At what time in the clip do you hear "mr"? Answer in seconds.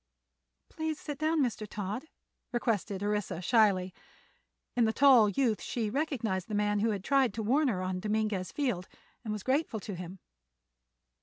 1.43-1.67